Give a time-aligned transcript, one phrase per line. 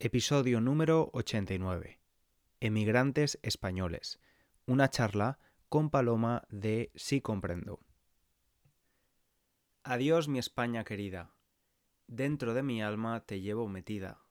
[0.00, 1.98] Episodio número 89.
[2.60, 4.20] Emigrantes españoles.
[4.64, 7.80] Una charla con Paloma de Sí Comprendo.
[9.82, 11.34] Adiós mi España querida.
[12.06, 14.22] Dentro de mi alma te llevo metida.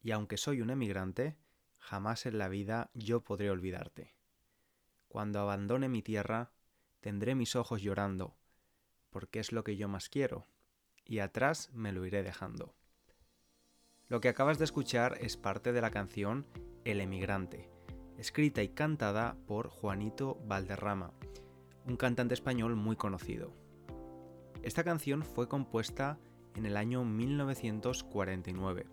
[0.00, 1.36] Y aunque soy un emigrante,
[1.78, 4.14] jamás en la vida yo podré olvidarte.
[5.08, 6.52] Cuando abandone mi tierra,
[7.00, 8.36] tendré mis ojos llorando,
[9.10, 10.46] porque es lo que yo más quiero,
[11.04, 12.76] y atrás me lo iré dejando.
[14.10, 16.44] Lo que acabas de escuchar es parte de la canción
[16.84, 17.70] El emigrante,
[18.18, 21.12] escrita y cantada por Juanito Valderrama,
[21.86, 23.52] un cantante español muy conocido.
[24.64, 26.18] Esta canción fue compuesta
[26.56, 28.86] en el año 1949,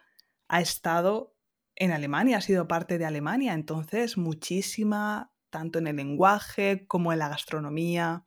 [0.48, 1.34] ha estado
[1.76, 3.54] en Alemania, ha sido parte de Alemania.
[3.54, 8.26] Entonces, muchísima, tanto en el lenguaje como en la gastronomía,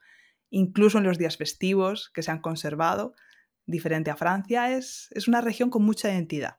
[0.49, 3.13] incluso en los días festivos que se han conservado,
[3.67, 6.57] diferente a Francia, es, es una región con mucha identidad.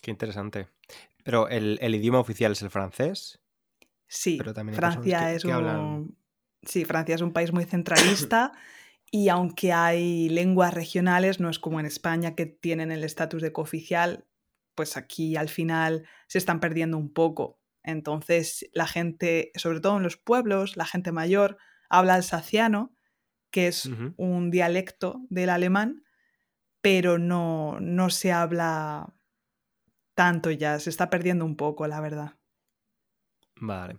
[0.00, 0.68] Qué interesante.
[1.24, 3.39] Pero el, el idioma oficial es el francés.
[4.10, 4.40] Sí,
[4.72, 6.18] Francia es un...
[6.62, 8.52] Sí, Francia es un país muy centralista
[9.10, 13.52] y aunque hay lenguas regionales, no es como en España que tienen el estatus de
[13.52, 14.26] cooficial,
[14.74, 17.60] pues aquí al final se están perdiendo un poco.
[17.84, 21.56] Entonces la gente, sobre todo en los pueblos, la gente mayor
[21.88, 22.92] habla alsaciano,
[23.52, 26.02] que es un dialecto del alemán,
[26.80, 29.14] pero no, no se habla
[30.14, 32.39] tanto ya, se está perdiendo un poco, la verdad.
[33.60, 33.98] Vale.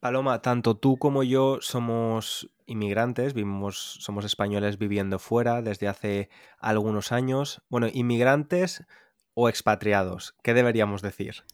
[0.00, 7.10] Paloma, tanto tú como yo somos inmigrantes, vivimos, somos españoles viviendo fuera desde hace algunos
[7.12, 7.62] años.
[7.70, 8.84] Bueno, inmigrantes
[9.32, 11.44] o expatriados, ¿qué deberíamos decir?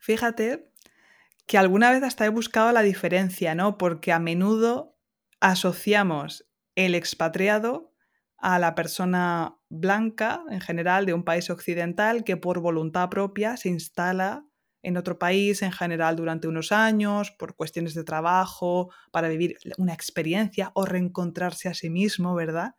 [0.00, 0.72] Fíjate
[1.46, 3.78] que alguna vez hasta he buscado la diferencia, ¿no?
[3.78, 4.96] Porque a menudo
[5.40, 7.92] asociamos el expatriado
[8.38, 13.68] a la persona blanca en general de un país occidental que por voluntad propia se
[13.68, 14.46] instala
[14.82, 19.92] en otro país en general durante unos años, por cuestiones de trabajo, para vivir una
[19.92, 22.74] experiencia o reencontrarse a sí mismo, ¿verdad?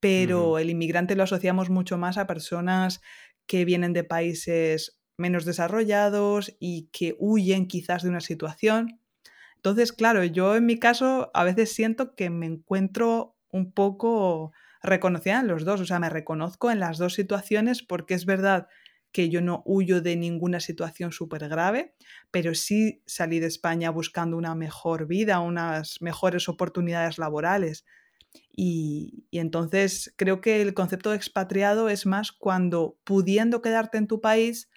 [0.00, 3.00] Pero el inmigrante lo asociamos mucho más a personas
[3.46, 9.00] que vienen de países menos desarrollados y que huyen quizás de una situación.
[9.56, 14.52] Entonces, claro, yo en mi caso a veces siento que me encuentro un poco
[14.82, 18.66] reconocida en los dos, o sea, me reconozco en las dos situaciones porque es verdad
[19.14, 21.94] que yo no huyo de ninguna situación súper grave,
[22.32, 27.86] pero sí salí de España buscando una mejor vida, unas mejores oportunidades laborales.
[28.50, 34.20] Y, entonces creo que el concepto de expatriado es más cuando pudiendo quedarte en tu
[34.20, 34.68] país,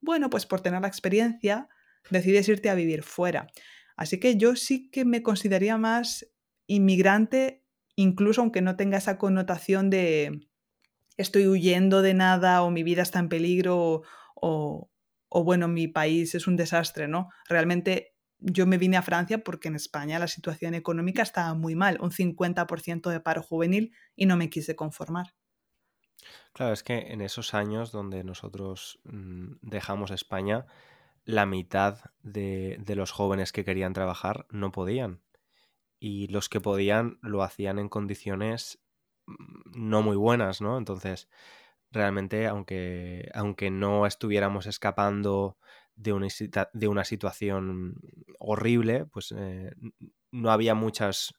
[0.00, 1.68] bueno, pues por tener la experiencia,
[2.10, 3.46] decides irte a vivir fuera.
[3.96, 6.26] Así que yo sí que me consideraría más
[6.66, 7.62] inmigrante,
[7.94, 10.48] incluso aunque no tenga esa connotación de,
[11.16, 14.02] estoy huyendo de nada o mi vida está en peligro
[14.34, 14.90] o,
[15.30, 17.28] bueno, mi país es un desastre, ¿no?
[17.48, 21.98] Realmente yo me vine a Francia porque en España la situación económica estaba muy mal,
[22.00, 25.34] un 50% de paro juvenil y no me quise conformar.
[26.52, 30.66] Claro, es que en esos años donde nosotros mm, dejamos España,
[31.24, 35.22] la mitad de, los jóvenes que querían trabajar no podían.
[35.98, 38.83] Y los que podían lo hacían en condiciones
[39.26, 40.78] no muy buenas, ¿no?
[40.78, 41.28] Entonces,
[41.90, 45.58] realmente, aunque, aunque no estuviéramos escapando
[45.96, 46.28] de una,
[46.72, 47.96] de una situación
[48.38, 49.72] horrible, pues eh,
[50.32, 51.34] no había muchas,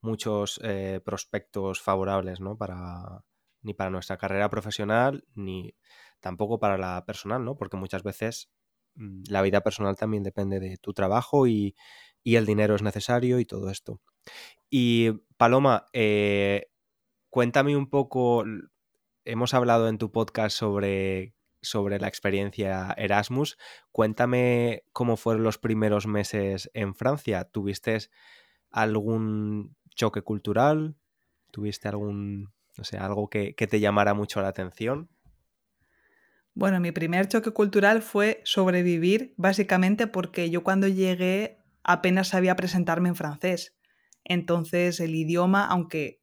[0.00, 2.56] muchos eh, prospectos favorables, ¿no?
[2.56, 3.24] Para,
[3.62, 5.74] ni para nuestra carrera profesional, ni
[6.20, 7.56] tampoco para la personal, ¿no?
[7.56, 8.50] Porque muchas veces
[8.96, 11.76] mm, la vida personal también depende de tu trabajo y,
[12.22, 14.00] y el dinero es necesario y todo esto.
[14.70, 16.69] Y Paloma, eh,
[17.30, 18.44] cuéntame un poco,
[19.24, 23.56] hemos hablado en tu podcast sobre, sobre la experiencia Erasmus.
[23.92, 27.44] Cuéntame cómo fueron los primeros meses en Francia.
[27.44, 27.98] ¿Tuviste
[28.70, 30.96] algún choque cultural?
[31.50, 35.08] ¿Tuviste algún, no sé, algo que, que te llamara mucho la atención?
[36.52, 43.08] Bueno, mi primer choque cultural fue sobrevivir, básicamente porque yo cuando llegué apenas sabía presentarme
[43.08, 43.76] en francés.
[44.24, 46.19] Entonces el idioma, aunque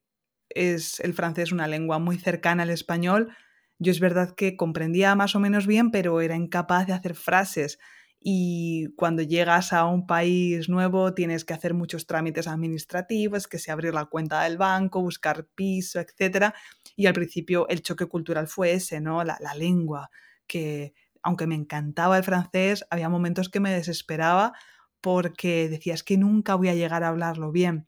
[0.58, 3.36] es el francés una lengua muy cercana al español,
[3.80, 7.80] yo es verdad que comprendía más o menos bien, pero era incapaz de hacer frases.
[8.20, 13.72] Y cuando llegas a un país nuevo tienes que hacer muchos trámites administrativos, que se
[13.72, 16.54] abrir la cuenta del banco, buscar piso, etc.
[16.96, 19.24] Y al principio el choque cultural fue ese, ¿no?
[19.24, 20.10] La, la lengua,
[20.48, 24.54] que aunque me encantaba el francés, había momentos que me desesperaba
[25.02, 27.88] porque decías que nunca voy a llegar a hablarlo bien.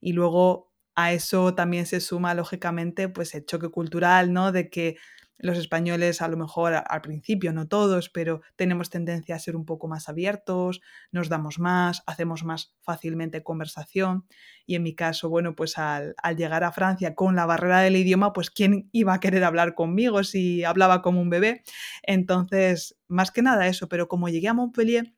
[0.00, 4.52] Y luego a eso también se suma, lógicamente, pues el choque cultural, ¿no?
[4.52, 4.96] De que
[5.38, 9.64] los españoles, a lo mejor al principio, no todos, pero tenemos tendencia a ser un
[9.64, 10.80] poco más abiertos,
[11.10, 14.26] nos damos más, hacemos más fácilmente conversación.
[14.64, 17.96] Y en mi caso, bueno, pues al, al, llegar a Francia con la barrera del
[17.96, 21.62] idioma, pues ¿quién iba a querer hablar conmigo si hablaba como un bebé?
[22.02, 25.14] Entonces, más que nada eso, pero como llegué a Montpellier,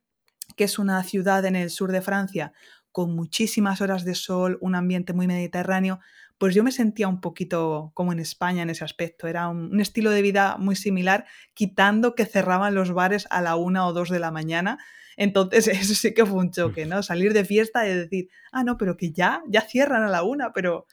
[0.56, 2.52] que es una ciudad en el sur de Francia
[2.96, 6.00] con muchísimas horas de sol, un ambiente muy mediterráneo,
[6.38, 9.26] pues yo me sentía un poquito como en España en ese aspecto.
[9.26, 13.87] Era un, estilo de vida muy similar, quitando que cerraban los bares a la una
[13.87, 14.78] o dos de la mañana.
[15.19, 17.02] Entonces, eso sí que fue un choque, ¿no?
[17.02, 20.54] Salir de fiesta y decir, ah, no, pero que ya, ya cierran a la una,
[20.54, 20.87] pero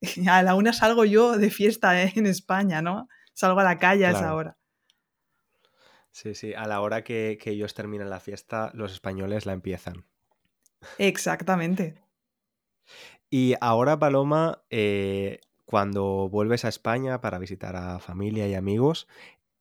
[0.30, 2.12] a la una salgo yo de fiesta ¿eh?
[2.14, 3.08] en España, ¿no?
[3.34, 4.56] Salgo a la calle a esa hora.
[6.12, 10.06] Sí, sí, a la hora que, que ellos terminan la fiesta, los españoles la empiezan.
[10.98, 11.94] Exactamente.
[13.30, 19.06] Y ahora, Paloma, eh, cuando vuelves a España para visitar a familia y amigos,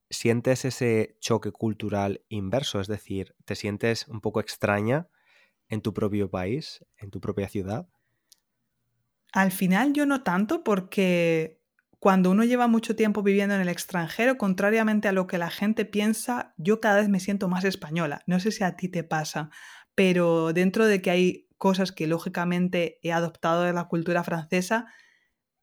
[0.10, 2.80] ¿sientes ese choque cultural inverso?
[2.80, 5.10] Es decir, ¿te sientes un poco extraña
[5.68, 7.90] en tu propio país, en tu propia ciudad?
[9.34, 11.62] Al final yo no tanto porque
[12.00, 15.84] cuando uno lleva mucho tiempo viviendo en el extranjero, contrariamente a lo que la gente
[15.84, 18.22] piensa, yo cada vez me siento más española.
[18.28, 19.50] No sé si a ti te pasa,
[19.98, 24.86] pero dentro de que hay cosas que lógicamente he adoptado de la cultura francesa,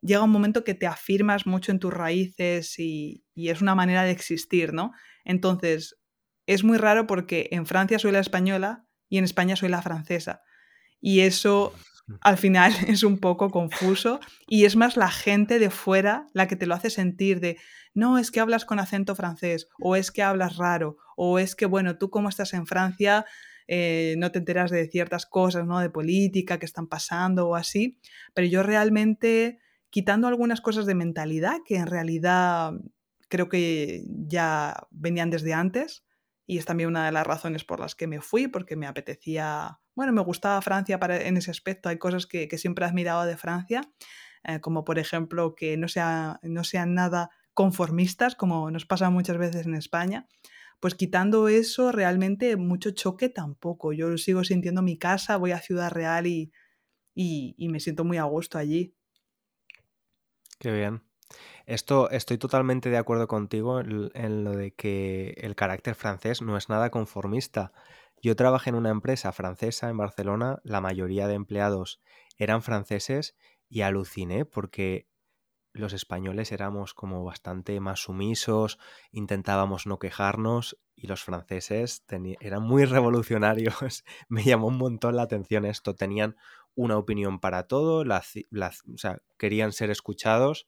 [0.01, 4.03] llega un momento que te afirmas mucho en tus raíces y, y es una manera
[4.03, 4.91] de existir, ¿no?
[5.25, 6.01] Entonces,
[6.47, 10.43] es muy raro porque en Francia soy la española y en España soy la francesa.
[11.01, 11.73] Y eso
[12.21, 16.57] al final es un poco confuso y es más la gente de fuera la que
[16.57, 17.57] te lo hace sentir de,
[17.95, 21.67] no, es que hablas con acento francés o es que hablas raro o es que,
[21.67, 23.27] bueno, tú como estás en Francia
[23.67, 25.81] eh, no te enteras de ciertas cosas, ¿no?
[25.81, 27.99] De política que están pasando o así,
[28.35, 29.59] pero yo realmente,
[29.91, 32.73] quitando algunas cosas de mentalidad que en realidad
[33.29, 36.05] creo que ya venían desde antes,
[36.47, 39.81] y es también una de las razones por las que me fui, porque me apetecía
[39.95, 41.89] bueno, me gustaba Francia para, en ese aspecto.
[41.89, 43.83] Hay cosas que, siempre he admirado de Francia,
[44.43, 49.39] eh, como por ejemplo que no, sea, no sean nada conformistas, como nos pasa muchas
[49.39, 50.27] veces en España.
[50.85, 53.95] Pues quitando eso, realmente mucho choque tampoco.
[53.95, 56.53] Yo sigo sintiendo mi casa, voy a Ciudad Real y,
[57.15, 58.95] y, me siento muy a gusto allí.
[60.59, 61.03] Qué bien.
[61.65, 66.69] Esto estoy totalmente de acuerdo contigo en, lo de que el carácter francés no es
[66.69, 67.73] nada conformista.
[68.21, 72.03] Yo trabajé en una empresa francesa en Barcelona, la mayoría de empleados
[72.37, 73.35] eran franceses
[73.71, 75.09] y aluciné porque
[75.75, 78.79] los españoles éramos como bastante más sumisos,
[79.11, 82.05] intentábamos no quejarnos y los franceses
[82.41, 84.05] eran muy revolucionarios.
[84.29, 85.97] Me llamó un montón la atención esto.
[85.97, 86.37] Tenían
[86.77, 88.05] una opinión para todo,
[89.37, 90.67] querían ser escuchados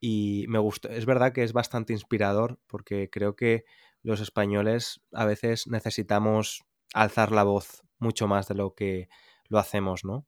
[0.00, 0.88] y me gustó.
[0.88, 3.64] Es verdad que es bastante inspirador porque creo que
[4.02, 9.08] los españoles a veces necesitamos alzar la voz mucho más de lo que
[9.48, 10.26] lo hacemos, ¿no?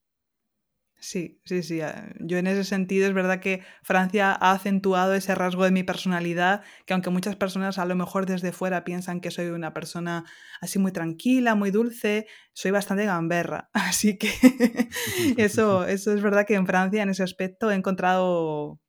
[1.04, 1.82] Sí, sí, sí.
[1.82, 5.82] Ah, yo en ese sentido es verdad que Francia ha acentuado ese rasgo de mi
[5.82, 10.24] personalidad, que aunque muchas personas a lo mejor desde fuera piensan que soy una persona
[10.62, 13.68] así muy tranquila, muy dulce, soy bastante gamberra.
[13.74, 14.30] Así que
[15.36, 18.80] eso, eso es verdad que en Francia en ese aspecto he encontrado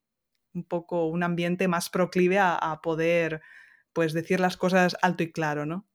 [0.53, 3.41] un poco un ambiente más proclive a, a poder
[3.91, 5.85] pues decir las cosas alto y claro, ¿no?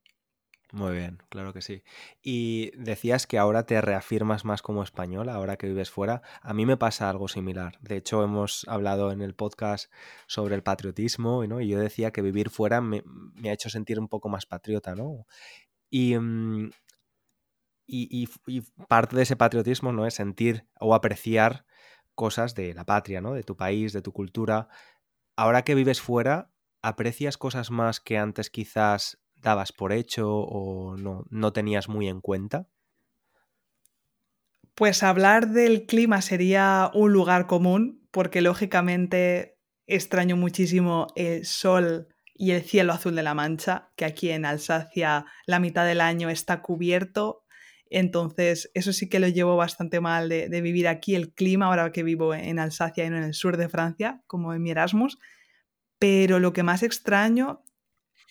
[0.72, 1.82] Muy bien, claro que sí.
[2.22, 6.22] Y decías que ahora te reafirmas más como español, ahora que vives fuera.
[6.42, 7.78] A mí me pasa algo similar.
[7.80, 9.92] De hecho, hemos hablado en el podcast
[10.28, 11.60] sobre el patriotismo, ¿no?
[11.60, 13.02] Y yo decía que vivir fuera me,
[13.44, 15.26] ha hecho sentir un poco más patriota, ¿no?
[15.90, 16.68] Mm,
[17.86, 20.06] y, y, parte de ese patriotismo, ¿no?
[20.06, 21.64] Es sentir o apreciar
[22.14, 23.34] cosas de la patria, ¿no?
[23.34, 24.68] De tu país, de tu cultura.
[25.36, 31.24] Ahora que vives fuera, ¿aprecias cosas más que antes quizás dabas por hecho o no,
[31.30, 32.66] no tenías muy en cuenta?
[34.74, 42.52] Pues hablar del clima sería un lugar común, porque lógicamente extraño muchísimo el sol y
[42.52, 46.62] el cielo azul de la Mancha, que aquí en Alsacia la mitad del año está
[46.62, 47.44] cubierto.
[47.90, 51.92] Entonces, eso sí que lo llevo bastante mal de, de, vivir aquí, el clima, ahora
[51.92, 55.18] que vivo en Alsacia y no en el sur de Francia, como en mi Erasmus.
[55.98, 57.62] Pero lo que más extraño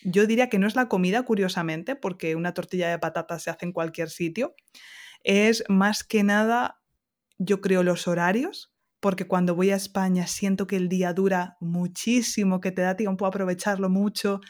[0.03, 3.65] yo diría que no es la comida, curiosamente, porque una tortilla de patatas se hace
[3.65, 4.55] en cualquier sitio.
[5.23, 6.81] Es más que nada,
[7.37, 12.59] yo creo, los horarios, porque cuando voy a España siento que el día dura muchísimo,
[12.59, 14.41] que te da tiempo a aprovecharlo mucho.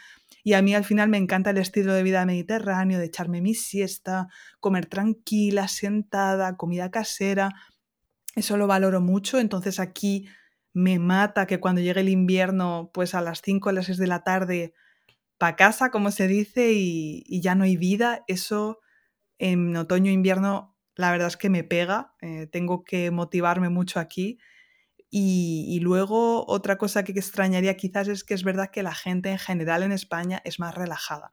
[0.44, 3.54] Y a mí al final me encanta el estilo de vida mediterráneo, de echarme mi
[3.54, 4.28] siesta,
[4.60, 7.52] comer tranquila, sentada, comida casera.
[8.36, 9.40] Eso lo valoro mucho.
[9.40, 10.28] Entonces aquí
[10.74, 14.08] me mata que cuando llegue el invierno, pues a las 5 o las 6 de
[14.08, 14.74] la tarde
[15.40, 18.24] para casa, como se dice, y, ya no hay vida.
[18.28, 18.80] Eso
[19.40, 22.14] en otoño e invierno, la verdad es que me pega.
[22.22, 24.38] Eh, tengo que motivarme mucho aquí.
[25.10, 29.32] Y, y, luego otra cosa que extrañaría quizás es que es verdad que la gente
[29.32, 31.32] en general en España es más relajada.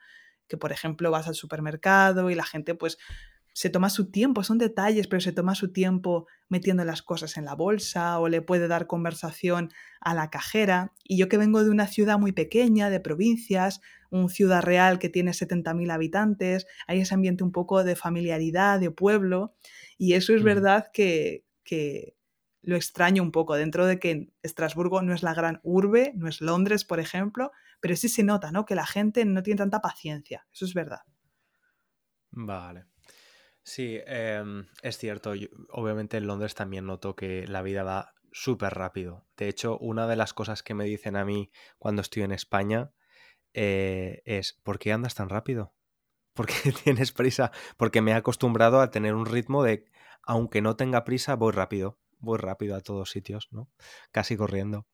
[0.49, 2.99] Que por ejemplo vas al supermercado y la gente pues
[3.57, 7.47] se toma su tiempo, son detalles, pero se toma su tiempo metiendo las cosas en
[7.47, 10.93] la bolsa o le puede dar conversación a la cajera.
[11.05, 15.09] Y yo que vengo de una ciudad muy pequeña, de provincias, un ciudad real que
[15.09, 19.55] tiene 70.000 habitantes, hay ese ambiente un poco de familiaridad, de pueblo,
[19.99, 22.17] y eso es verdad que, que
[22.63, 26.41] lo extraño un poco, dentro de que Estrasburgo no es la gran urbe, no es
[26.41, 28.67] Londres, por ejemplo, pero sí se nota, ¿no?
[28.67, 31.03] Que la gente no tiene tanta paciencia, eso es verdad.
[32.31, 32.87] Vale.
[33.63, 35.33] Sí, em, es cierto.
[35.71, 39.27] obviamente en Londres también noto que la vida va súper rápido.
[39.37, 42.93] De hecho, una de las cosas que me dicen a mí cuando estoy en España
[43.55, 45.75] eh, es, ¿por qué andas tan rápido?
[46.35, 47.53] ¿Por qué tienes prisa?
[47.77, 49.87] Porque me he acostumbrado a tener un ritmo de,
[50.23, 51.99] aunque no tenga prisa, voy rápido.
[52.19, 53.69] Voy rápido a todos sitios, ¿no?
[54.11, 54.87] Casi corriendo.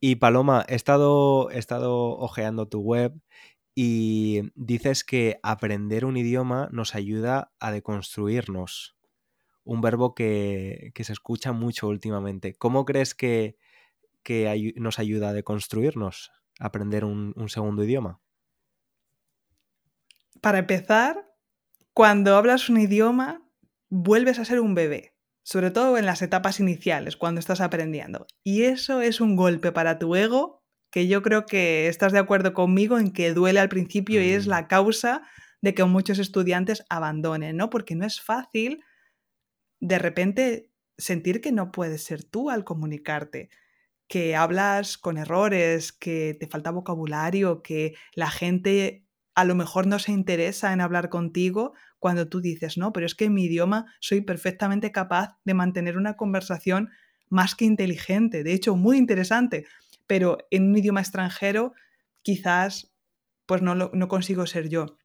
[0.00, 3.14] Y Paloma, he estado, he estado ojeando tu web
[3.74, 8.96] y dices que aprender un idioma nos ayuda a deconstruirnos.
[9.64, 12.54] Un verbo que, se escucha mucho últimamente.
[12.54, 13.56] ¿Cómo crees que,
[14.76, 16.30] nos ayuda a deconstruirnos
[16.66, 18.20] aprender un, un segundo idioma?
[20.40, 21.32] Para empezar,
[21.92, 23.42] cuando hablas un idioma,
[23.88, 28.26] vuelves a ser un bebé, sobre todo en las etapas iniciales, cuando estás aprendiendo.
[28.42, 32.52] Y eso es un golpe para tu ego que yo creo que estás de acuerdo
[32.52, 34.50] conmigo en que duele al principio y es mm.
[34.50, 35.22] la causa
[35.62, 37.70] de que muchos estudiantes abandonen, ¿no?
[37.70, 38.84] Porque no es fácil
[39.80, 43.48] de repente sentir que no puedes ser tú al comunicarte,
[44.08, 49.98] que hablas con errores, que te falta vocabulario, que la gente a lo mejor no
[49.98, 53.86] se interesa en hablar contigo cuando tú dices, no, pero es que en mi idioma
[54.00, 56.90] soy perfectamente capaz de mantener una conversación
[57.28, 59.66] más que inteligente, de hecho muy interesante,
[60.06, 61.72] pero en un idioma extranjero
[62.22, 62.92] quizás
[63.46, 64.98] pues no, no consigo ser yo.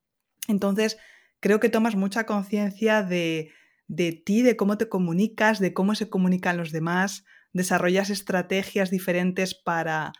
[0.47, 0.97] Entonces,
[1.39, 3.51] creo que tomas mucha conciencia de,
[3.87, 7.25] de ti, de cómo te comunicas, de cómo se comunican los demás,
[7.57, 10.13] desarrollas estrategias diferentes para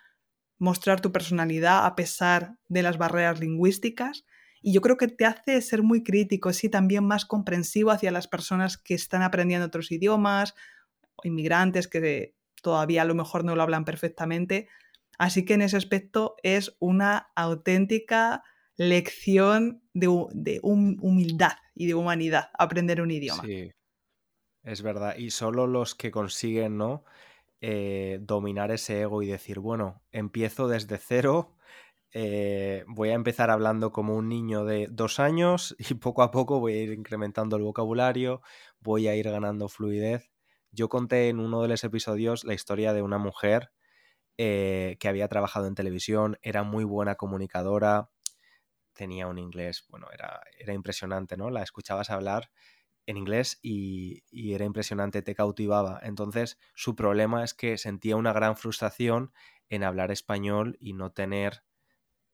[0.59, 4.25] mostrar tu personalidad a pesar de las barreras lingüísticas.
[4.61, 8.27] Y yo creo que te hace ser muy crítico, sí, también más comprensivo hacia las
[8.27, 10.55] personas que están aprendiendo otros idiomas,
[11.15, 14.67] o inmigrantes que todavía a lo mejor no lo hablan perfectamente.
[15.19, 18.43] Así que en ese aspecto es una auténtica
[18.77, 20.07] lección de,
[20.61, 23.43] humildad y de humanidad aprender un idioma.
[23.43, 23.71] Sí,
[24.63, 25.15] es verdad.
[25.17, 27.03] Y solo los que consiguen, ¿no?
[27.61, 31.55] Eh, dominar ese ego y decir, bueno, empiezo desde cero,
[32.13, 36.59] eh, voy a empezar hablando como un niño de dos años y poco a poco
[36.59, 38.41] voy a ir incrementando el vocabulario,
[38.79, 40.31] voy a ir ganando fluidez.
[40.71, 43.71] Yo conté en uno de los episodios la historia de una mujer
[44.37, 48.11] eh, que había trabajado en televisión, era muy buena comunicadora,
[48.93, 51.49] tenía un inglés, bueno, era, era impresionante, ¿no?
[51.49, 52.51] La escuchabas hablar
[53.07, 54.23] en inglés y,
[54.53, 55.99] era impresionante, te cautivaba.
[56.03, 59.31] Entonces, su problema es que sentía una gran frustración
[59.69, 61.63] en hablar español y no tener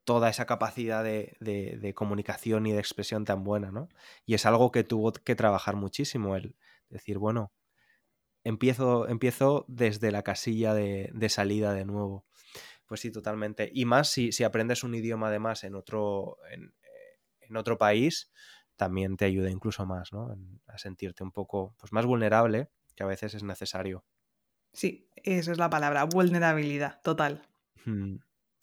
[0.03, 3.88] toda esa capacidad de, comunicación y de expresión tan buena, ¿no?
[4.25, 6.56] Y es algo que tuvo que trabajar muchísimo, el
[6.89, 7.53] decir, bueno,
[8.44, 12.25] empiezo, empiezo desde la casilla de, salida de nuevo.
[12.88, 13.70] Pues sí, totalmente.
[13.74, 16.74] Y más si, aprendes un idioma además en otro, en,
[17.42, 18.32] en, otro país,
[18.75, 20.36] también te ayuda incluso más, ¿no?
[20.68, 24.03] A sentirte un poco pues, más vulnerable, que a veces es necesario.
[24.74, 27.44] Sí, esa es la palabra, vulnerabilidad, total.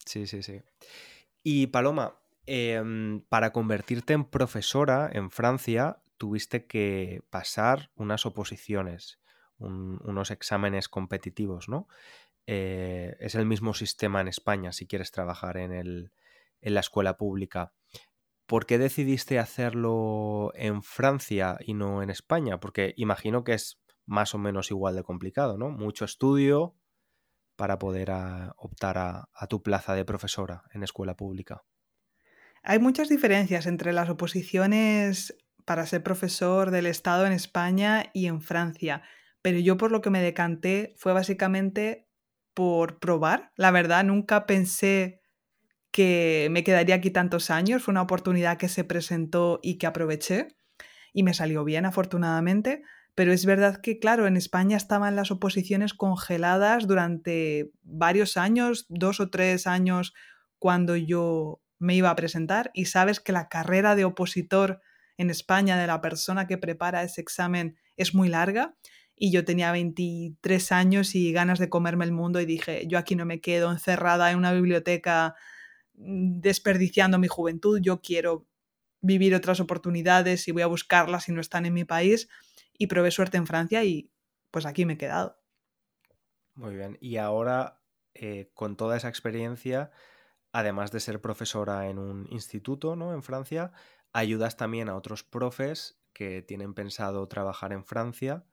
[0.04, 0.60] Sí, sí, sí.
[1.42, 2.82] Y Paloma, eh,
[3.28, 9.20] para convertirte en profesora en Francia, tuviste que pasar unas oposiciones,
[9.58, 11.88] un, unos exámenes competitivos, ¿no?
[12.46, 16.12] Eh, es el mismo sistema en España si quieres trabajar en, el,
[16.60, 17.72] en la escuela pública.
[18.50, 22.58] ¿Por qué decidiste hacerlo en Francia y no en España?
[22.58, 25.70] Porque imagino que es más o menos igual de complicado, ¿no?
[25.70, 26.74] Mucho estudio,
[27.54, 31.62] para poder a, optar a, a, tu plaza de profesora en escuela pública?
[32.64, 38.42] Hay muchas diferencias entre las oposiciones para ser profesor del Estado en España y en
[38.42, 39.04] Francia,
[39.42, 42.08] pero yo por lo que me decanté fue básicamente
[42.52, 43.52] por probar.
[43.54, 45.19] La verdad, nunca pensé
[45.90, 50.48] que me quedaría aquí tantos años, fue una oportunidad que se presentó y que aproveché
[51.12, 52.82] y me salió bien afortunadamente,
[53.14, 59.20] pero es verdad que, claro, en España estaban las oposiciones congeladas durante varios años, dos
[59.20, 60.14] o tres años
[60.58, 64.80] cuando yo me iba a presentar y sabes que la carrera de opositor
[65.16, 68.76] en España de la persona que prepara ese examen es muy larga
[69.16, 73.16] y yo tenía 23 años y ganas de comerme el mundo y dije, yo aquí
[73.16, 75.34] no me quedo encerrada en una biblioteca
[76.00, 78.46] desperdiciando mi juventud, yo quiero
[79.02, 82.28] vivir otras oportunidades y voy a buscarlas si no están en mi país
[82.76, 84.10] y probé suerte en Francia y
[84.50, 85.38] pues aquí me he quedado.
[86.54, 87.80] Muy bien, y ahora
[88.14, 89.90] eh, con toda esa experiencia,
[90.52, 93.14] además de ser profesora en un instituto ¿no?
[93.14, 93.72] en Francia,
[94.12, 98.44] ayudas también a otros profes que tienen pensado trabajar en Francia,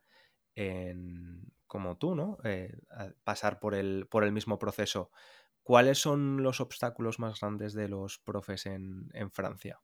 [0.55, 2.37] en, como tú, ¿no?
[2.43, 2.77] Eh,
[3.23, 5.11] pasar por el, por el mismo proceso.
[5.67, 9.81] ¿Cuáles son los obstáculos más grandes de los profes en, en Francia?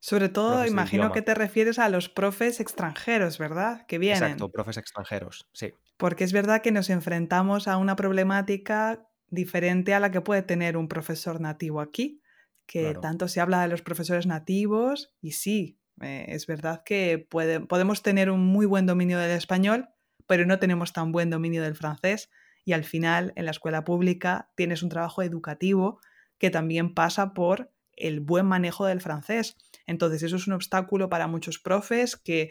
[0.00, 3.86] Sobre todo, imagino que te refieres a los profes extranjeros, ¿verdad?
[3.86, 4.22] Que vienen.
[4.22, 5.72] Exacto, profes extranjeros, sí.
[5.96, 10.76] Porque es verdad que nos enfrentamos a una problemática diferente a la que puede tener
[10.76, 12.20] un profesor nativo aquí,
[12.66, 13.00] que claro.
[13.00, 18.02] tanto se habla de los profesores nativos y sí, eh, es verdad que puede, podemos
[18.02, 19.88] tener un muy buen dominio del español,
[20.26, 22.28] pero no tenemos tan buen dominio del francés
[22.64, 26.00] y al final en la escuela pública tienes un trabajo educativo
[26.38, 29.56] que también pasa por el buen manejo del francés.
[29.86, 32.50] Entonces, eso es un obstáculo para muchos profes que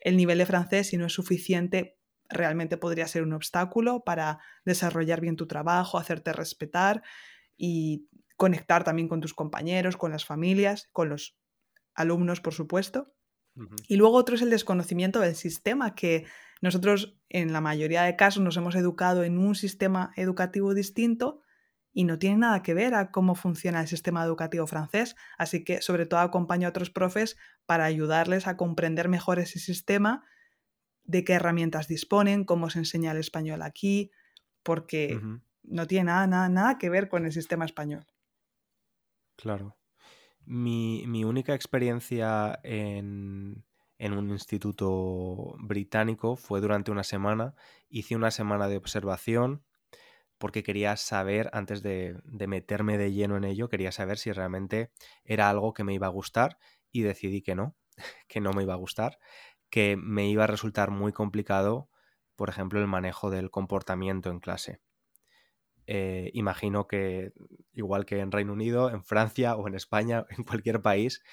[0.00, 1.96] el nivel de francés, si no es suficiente,
[2.28, 7.02] realmente podría ser un obstáculo para desarrollar bien tu trabajo, hacerte respetar
[7.56, 11.36] y conectar también con tus compañeros, con las familias, con los
[11.94, 13.12] alumnos, por supuesto.
[13.56, 13.84] Uh -huh.
[13.88, 16.26] Y luego otro es el desconocimiento del sistema, que
[16.60, 21.40] nosotros en la mayoría de casos nos hemos educado en un sistema educativo distinto
[21.92, 25.82] y no tiene nada que ver a cómo funciona el sistema educativo francés, así que
[25.82, 27.36] sobre todo acompaño a otros profes
[27.66, 30.24] para ayudarles a comprender mejor ese sistema,
[31.04, 34.12] de qué herramientas disponen, cómo se enseña el español aquí,
[34.62, 35.42] porque uh -huh.
[35.64, 38.06] no tiene nada, nada, nada que ver con el sistema español.
[39.36, 39.79] Claro.
[40.50, 43.64] Mi, mi única experiencia en,
[43.98, 47.54] en un instituto británico fue durante una semana.
[47.88, 49.62] Hice una semana de observación
[50.38, 54.90] porque quería saber, antes de, de, meterme de lleno en ello, quería saber si realmente
[55.22, 56.58] era algo que me iba a gustar
[56.90, 57.76] y decidí que no,
[58.26, 59.20] que no me iba a gustar,
[59.70, 61.90] que me iba a resultar muy complicado,
[62.34, 64.80] por ejemplo, el manejo del comportamiento en clase.
[65.92, 67.32] Eh, imagino que,
[67.72, 71.24] igual que en Reino Unido, en Francia o en España, en cualquier país,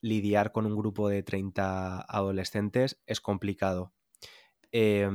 [0.00, 3.92] lidiar con un grupo de 30 adolescentes es complicado.
[4.72, 5.06] Eh,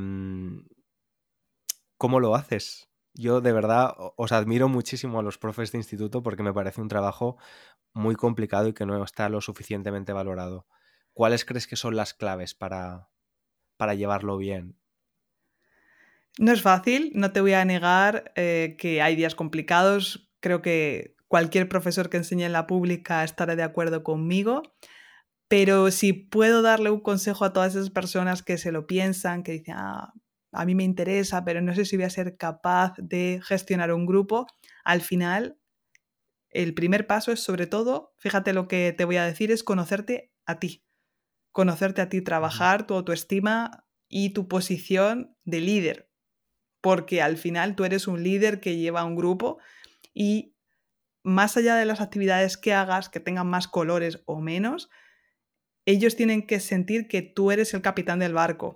[1.98, 2.88] ¿Cómo lo haces?
[3.14, 6.88] Yo de verdad os admiro muchísimo a los profes de instituto porque me parece un
[6.88, 7.38] trabajo
[7.92, 10.66] muy complicado y que no está lo suficientemente valorado.
[11.12, 13.08] ¿Cuáles crees que son las claves para,
[13.78, 14.78] para llevarlo bien?
[16.38, 20.30] No es fácil, no te voy a negar eh, que hay días complicados.
[20.40, 24.62] Creo que cualquier profesor que enseñe en la pública estará de acuerdo conmigo.
[25.48, 29.52] Pero si puedo darle un consejo a todas esas personas que se lo piensan, que
[29.52, 30.12] dicen, ah,
[30.52, 34.06] a mí me interesa, pero no sé si voy a ser capaz de gestionar un
[34.06, 34.46] grupo,
[34.84, 35.58] al final
[36.50, 40.32] el primer paso es sobre todo, fíjate lo que te voy a decir, es conocerte
[40.46, 40.84] a ti.
[41.52, 46.05] Conocerte a ti, trabajar tu autoestima y tu posición de líder.
[46.86, 49.58] Porque al final tú eres un líder que lleva un grupo
[50.14, 50.54] y
[51.24, 54.88] más allá de las actividades que hagas, que tengan más colores o menos,
[55.84, 58.74] ellos tienen que sentir que tú eres el capitán del barco.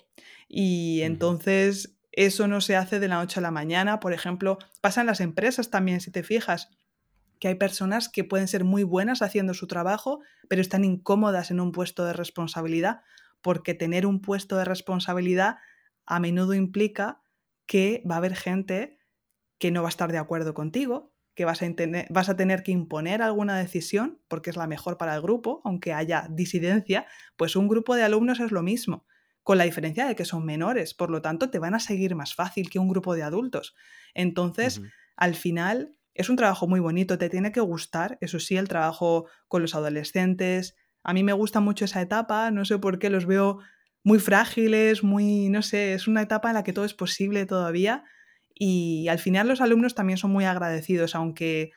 [0.49, 4.01] Y entonces eso no se hace de la noche a la mañana.
[4.01, 6.69] Por ejemplo, pasa en las empresas también, si te fijas
[7.39, 10.19] que hay personas que pueden ser muy buenas haciendo su trabajo,
[10.49, 13.03] pero están incómodas en un puesto de responsabilidad,
[13.41, 15.59] porque tener un puesto de responsabilidad
[16.07, 17.23] a menudo implica
[17.71, 18.99] que va a haber gente
[19.61, 21.67] que no va a estar de acuerdo contigo, que vas a,
[22.09, 25.93] vas a tener que imponer alguna decisión porque es la mejor para el grupo, aunque
[25.93, 27.07] haya disidencia,
[27.37, 29.07] pues un grupo de alumnos es lo mismo,
[29.45, 32.35] con la diferencia de que son menores, por lo tanto te van a seguir más
[32.35, 33.77] fácil que un grupo de adultos.
[34.15, 34.83] Entonces,
[35.15, 39.29] al final, es un trabajo muy bonito, te tiene que gustar, eso sí, el trabajo
[39.47, 40.75] con los adolescentes.
[41.05, 43.61] A mí me gusta mucho esa etapa, no sé por qué los veo
[44.03, 48.05] muy frágiles, muy, no sé, es una etapa en la que todo es posible todavía
[48.55, 51.73] y al final los alumnos también son muy agradecidos, aunque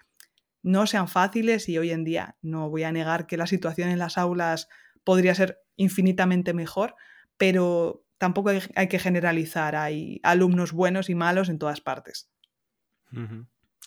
[0.61, 3.99] no sean fáciles y hoy en día no voy a negar que la situación en
[3.99, 4.69] las aulas
[5.03, 6.95] podría ser infinitamente mejor,
[7.37, 12.29] pero tampoco hay, que generalizar, hay alumnos buenos y malos en todas partes.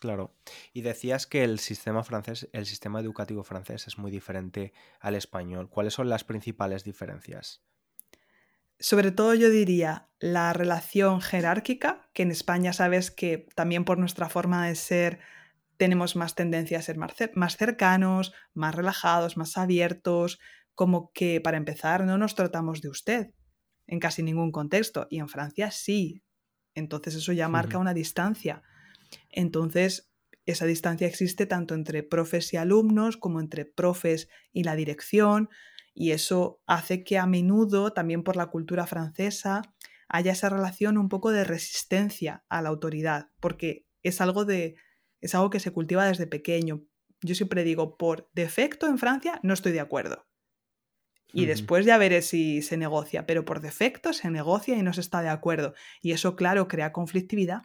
[0.00, 0.36] Claro.
[0.72, 5.70] Y decías que el sistema francés, el sistema educativo francés es muy diferente al español.
[5.70, 7.62] ¿Cuáles son las principales diferencias?
[8.78, 14.28] Sobre todo yo diría la relación jerárquica, que en España sabes que también por nuestra
[14.28, 15.18] forma de ser
[15.76, 20.38] tenemos más tendencia a ser más cercanos, más relajados, más abiertos,
[20.74, 23.30] como que para empezar no nos tratamos de usted
[23.86, 26.22] en casi ningún contexto y en Francia sí.
[26.74, 28.62] Entonces eso ya marca una distancia.
[29.30, 30.10] Entonces,
[30.44, 35.48] esa distancia existe tanto entre profes y alumnos como entre profes y la dirección
[35.98, 39.62] y eso hace que a menudo, también por la cultura francesa,
[40.08, 44.76] haya esa relación un poco de resistencia a la autoridad, porque es algo de
[45.22, 46.84] es algo que se cultiva desde pequeño.
[47.22, 50.26] Yo siempre digo, por defecto en Francia no estoy de acuerdo.
[51.32, 55.00] Y después ya veré si se negocia, pero por defecto se negocia y no se
[55.00, 55.74] está de acuerdo.
[56.00, 57.62] Y eso, claro, crea conflictividad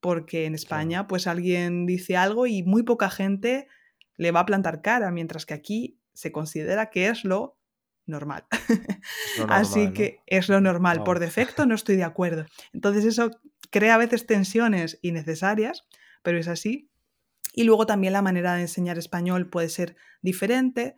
[0.00, 3.68] porque en España pues alguien dice algo y muy poca gente
[4.16, 7.58] le va a plantar cara, mientras que aquí se considera que es lo
[8.06, 8.44] normal.
[9.48, 11.02] Así que es lo normal.
[11.04, 12.46] Por defecto no estoy de acuerdo.
[12.72, 13.30] Entonces eso
[13.70, 15.86] crea a veces tensiones innecesarias,
[16.22, 16.90] pero es así.
[17.54, 20.96] Y luego también la manera de enseñar español puede ser diferente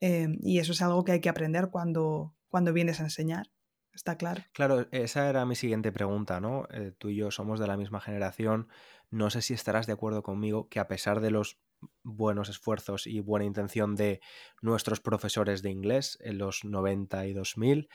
[0.00, 3.50] eh, y eso es algo que hay que aprender cuando, cuando vienes a enseñar
[3.94, 4.42] está claro.
[4.52, 6.66] Claro, esa era mi siguiente pregunta, ¿no?
[6.70, 8.68] Eh, tú y yo somos de la misma generación.
[9.10, 11.58] No sé si estarás de acuerdo conmigo que a pesar de los
[12.02, 14.20] buenos esfuerzos y buena intención de
[14.60, 17.88] nuestros profesores de inglés en los 90 y 2000,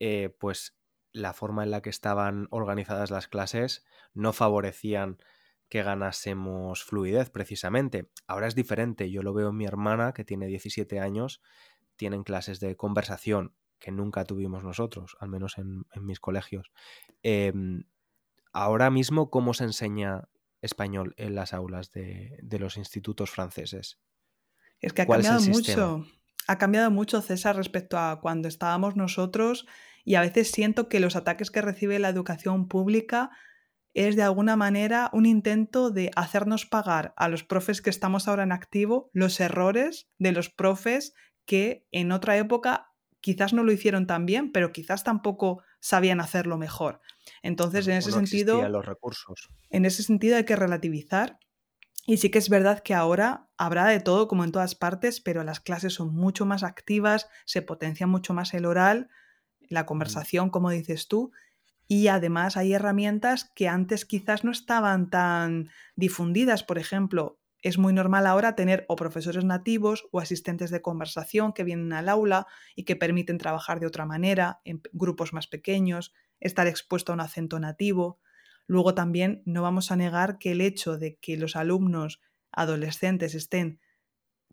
[0.00, 0.76] eh, pues
[1.12, 5.18] la forma en la que estaban organizadas las clases no favorecían
[5.68, 8.10] que ganásemos fluidez precisamente.
[8.26, 11.40] Ahora es diferente, yo lo veo en mi hermana que tiene 17 años,
[11.96, 16.70] tienen clases de conversación que nunca tuvimos nosotros, al menos en, mis colegios.
[17.22, 17.84] Em,
[18.52, 20.28] ahora mismo, ¿cómo se enseña
[20.62, 24.00] español en las aulas de, los institutos franceses?
[24.80, 26.06] Es que ha cambiado mucho.
[26.48, 29.66] Ha cambiado mucho, César, respecto a cuando estábamos nosotros
[30.04, 33.30] y a veces siento que los ataques que recibe la educación pública
[33.94, 38.42] es de alguna manera un intento de hacernos pagar a los profes que estamos ahora
[38.42, 44.06] en activo los errores de los profes que en otra época quizás no lo hicieron
[44.06, 47.00] tan bien, pero quizás tampoco sabían hacerlo mejor.
[47.42, 49.50] Entonces, en ese sentido, los recursos.
[49.68, 51.38] En ese sentido hay que relativizar.
[52.06, 55.44] Y sí que es verdad que ahora habrá de todo como en todas partes, pero
[55.44, 59.08] las clases son mucho más activas, se potencia mucho más el oral,
[59.68, 61.32] la conversación, como dices tú,
[61.86, 66.62] y además hay herramientas que antes quizás no estaban tan difundidas.
[66.62, 71.64] Por ejemplo, es muy normal ahora tener o profesores nativos o asistentes de conversación que
[71.64, 76.66] vienen al aula y que permiten trabajar de otra manera, en grupos más pequeños, estar
[76.66, 78.20] expuesto a un acento nativo.
[78.66, 82.20] Luego también no vamos a negar que el hecho de que los alumnos
[82.50, 83.80] adolescentes estén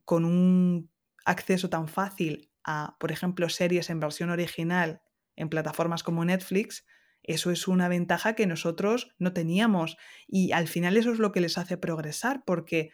[0.06, 0.91] con un
[1.26, 5.02] acceso tan fácil a, por ejemplo, series en versión original
[5.36, 6.86] en plataformas como Netflix,
[7.32, 11.42] eso es una ventaja que nosotros no teníamos y al final eso es lo que
[11.42, 12.92] les hace progresar porque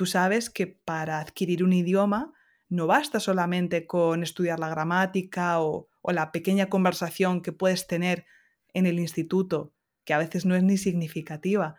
[0.00, 2.32] Tú sabes que para adquirir un idioma
[2.70, 8.24] no basta solamente con estudiar la gramática o, la pequeña conversación que puedes tener
[8.72, 9.74] en el instituto,
[10.06, 11.76] que a veces no es ni significativa.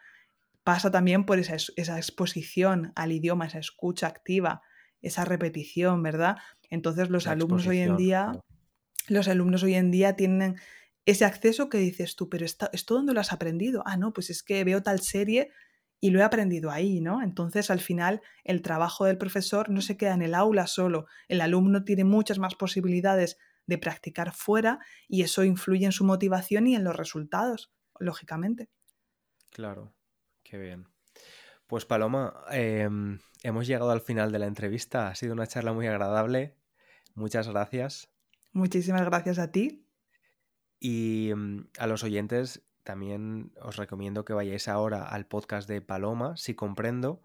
[0.64, 4.62] Pasa también por esa, esa exposición al idioma, esa escucha activa,
[5.02, 6.38] esa repetición, ¿verdad?
[6.70, 8.34] Entonces los alumnos hoy en día,
[9.08, 10.58] los alumnos hoy en día tienen
[11.06, 13.84] ese acceso que dices tú, pero ¿esto, ¿esto dónde lo has aprendido?
[13.86, 15.52] Ah, no, pues es que veo tal serie
[16.00, 17.22] y lo he aprendido ahí, ¿no?
[17.22, 21.06] Entonces, al final, el trabajo del profesor no se queda en el aula solo.
[21.28, 23.38] El alumno tiene muchas más posibilidades
[23.68, 28.70] de practicar fuera y eso influye en su motivación y en los resultados, lógicamente.
[29.52, 29.94] Claro,
[30.44, 30.88] qué bien.
[31.68, 35.08] Pues Paloma, em, hemos llegado al final de la entrevista.
[35.08, 36.58] Ha sido una charla muy agradable.
[37.14, 38.10] Muchas gracias.
[38.52, 39.86] Muchísimas gracias a ti.
[40.84, 46.36] Y em, a los oyentes también os recomiendo que vayáis ahora al podcast de Paloma,
[46.38, 47.22] si comprendo,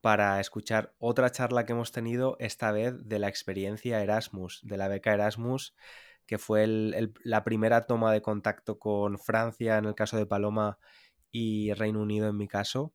[0.00, 4.88] para escuchar otra charla que hemos tenido, esta vez de la experiencia Erasmus, de la
[4.88, 5.74] beca Erasmus,
[6.26, 10.78] que fue la primera toma de contacto con Francia en el caso de Paloma
[11.30, 12.92] y Reino Unido en mi caso.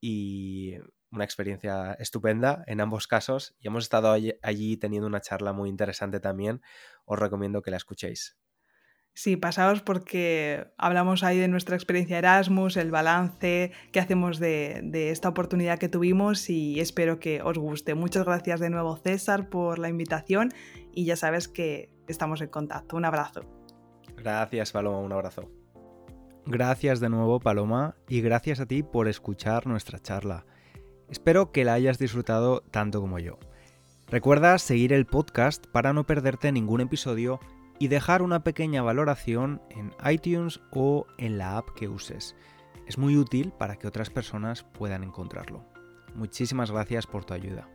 [0.00, 0.76] Y
[1.10, 4.12] una experiencia estupenda en ambos casos y hemos estado
[4.42, 6.62] allí teniendo una charla muy interesante también.
[7.04, 8.41] Os recomiendo que la escuchéis.
[9.14, 15.28] Sí, pasaos porque hablamos ahí de nuestra experiencia Erasmus, el balance que hacemos de, esta
[15.28, 17.94] oportunidad que tuvimos y espero que os guste.
[17.94, 20.48] Muchas gracias de nuevo César por la invitación
[20.92, 22.96] y ya sabes que estamos en contacto.
[22.96, 23.42] Un abrazo.
[24.16, 25.50] Gracias Paloma, un abrazo.
[26.46, 30.46] Gracias de nuevo Paloma y gracias a ti por escuchar nuestra charla.
[31.10, 33.38] Espero que la hayas disfrutado tanto como yo.
[34.08, 37.40] Recuerda seguir el podcast para no perderte ningún episodio
[37.82, 42.36] y dejar una pequeña valoración en iTunes o en la app que uses.
[42.86, 45.64] Es muy útil para que otras personas puedan encontrarlo.
[46.14, 47.68] Muchísimas gracias por tu ayuda.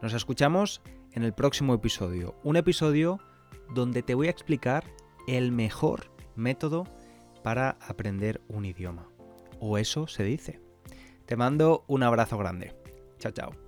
[0.00, 3.18] Nos escuchamos en el próximo episodio, un episodio
[3.74, 4.84] donde te voy a explicar
[5.26, 6.84] el mejor método
[7.42, 9.08] para aprender un idioma.
[9.58, 10.60] O eso se dice.
[11.26, 12.76] Te mando un abrazo grande.
[13.18, 13.65] Chao, chao.